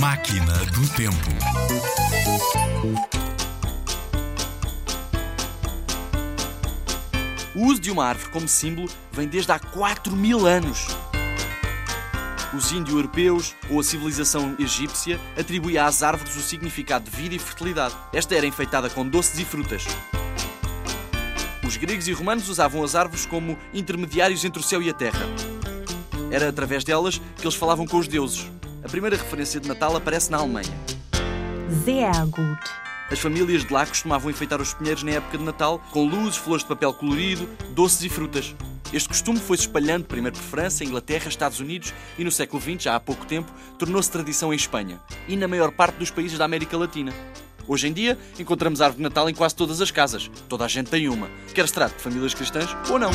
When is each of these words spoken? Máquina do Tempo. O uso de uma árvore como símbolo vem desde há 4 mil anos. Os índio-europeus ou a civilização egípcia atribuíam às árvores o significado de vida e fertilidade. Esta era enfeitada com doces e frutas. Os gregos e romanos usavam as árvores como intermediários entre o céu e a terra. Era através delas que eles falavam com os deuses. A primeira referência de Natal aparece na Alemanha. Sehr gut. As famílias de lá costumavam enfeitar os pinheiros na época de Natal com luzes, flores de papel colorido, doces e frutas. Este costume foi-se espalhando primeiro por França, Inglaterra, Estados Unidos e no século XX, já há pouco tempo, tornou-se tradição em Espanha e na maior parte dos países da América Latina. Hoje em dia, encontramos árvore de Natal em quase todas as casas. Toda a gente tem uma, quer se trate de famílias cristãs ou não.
Máquina 0.00 0.54
do 0.64 0.88
Tempo. 0.96 1.14
O 7.54 7.66
uso 7.66 7.78
de 7.78 7.90
uma 7.90 8.06
árvore 8.06 8.30
como 8.30 8.48
símbolo 8.48 8.88
vem 9.12 9.28
desde 9.28 9.52
há 9.52 9.58
4 9.58 10.16
mil 10.16 10.46
anos. 10.46 10.86
Os 12.54 12.72
índio-europeus 12.72 13.54
ou 13.68 13.80
a 13.80 13.82
civilização 13.82 14.56
egípcia 14.58 15.20
atribuíam 15.38 15.84
às 15.84 16.02
árvores 16.02 16.34
o 16.34 16.40
significado 16.40 17.10
de 17.10 17.14
vida 17.14 17.34
e 17.34 17.38
fertilidade. 17.38 17.94
Esta 18.14 18.34
era 18.34 18.46
enfeitada 18.46 18.88
com 18.88 19.06
doces 19.06 19.38
e 19.38 19.44
frutas. 19.44 19.84
Os 21.62 21.76
gregos 21.76 22.08
e 22.08 22.12
romanos 22.12 22.48
usavam 22.48 22.82
as 22.82 22.94
árvores 22.94 23.26
como 23.26 23.58
intermediários 23.74 24.46
entre 24.46 24.60
o 24.60 24.64
céu 24.64 24.80
e 24.80 24.88
a 24.88 24.94
terra. 24.94 25.26
Era 26.30 26.48
através 26.48 26.84
delas 26.84 27.20
que 27.36 27.42
eles 27.42 27.54
falavam 27.54 27.86
com 27.86 27.98
os 27.98 28.08
deuses. 28.08 28.50
A 28.82 28.88
primeira 28.88 29.16
referência 29.16 29.60
de 29.60 29.68
Natal 29.68 29.94
aparece 29.94 30.30
na 30.30 30.38
Alemanha. 30.38 30.72
Sehr 31.84 32.26
gut. 32.26 32.60
As 33.10 33.18
famílias 33.18 33.64
de 33.64 33.72
lá 33.72 33.84
costumavam 33.84 34.30
enfeitar 34.30 34.60
os 34.60 34.72
pinheiros 34.72 35.02
na 35.02 35.12
época 35.12 35.36
de 35.36 35.44
Natal 35.44 35.80
com 35.90 36.06
luzes, 36.06 36.36
flores 36.36 36.62
de 36.62 36.68
papel 36.68 36.92
colorido, 36.94 37.48
doces 37.74 38.02
e 38.02 38.08
frutas. 38.08 38.54
Este 38.92 39.08
costume 39.08 39.38
foi-se 39.38 39.64
espalhando 39.64 40.06
primeiro 40.06 40.36
por 40.36 40.42
França, 40.42 40.82
Inglaterra, 40.82 41.28
Estados 41.28 41.60
Unidos 41.60 41.92
e 42.18 42.24
no 42.24 42.30
século 42.30 42.60
XX, 42.60 42.82
já 42.82 42.96
há 42.96 43.00
pouco 43.00 43.26
tempo, 43.26 43.52
tornou-se 43.78 44.10
tradição 44.10 44.52
em 44.52 44.56
Espanha 44.56 44.98
e 45.28 45.36
na 45.36 45.46
maior 45.46 45.70
parte 45.72 45.96
dos 45.96 46.10
países 46.10 46.38
da 46.38 46.44
América 46.44 46.76
Latina. 46.76 47.12
Hoje 47.68 47.86
em 47.86 47.92
dia, 47.92 48.18
encontramos 48.38 48.80
árvore 48.80 48.96
de 48.96 49.02
Natal 49.02 49.28
em 49.28 49.34
quase 49.34 49.54
todas 49.54 49.80
as 49.80 49.90
casas. 49.90 50.30
Toda 50.48 50.64
a 50.64 50.68
gente 50.68 50.90
tem 50.90 51.08
uma, 51.08 51.28
quer 51.54 51.68
se 51.68 51.74
trate 51.74 51.96
de 51.96 52.02
famílias 52.02 52.34
cristãs 52.34 52.68
ou 52.88 52.98
não. 52.98 53.10